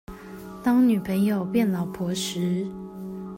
[0.63, 2.65] 當女朋友變老婆時